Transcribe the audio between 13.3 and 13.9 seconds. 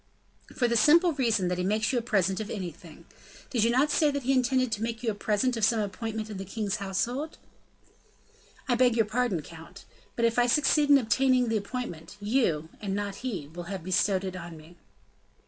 will have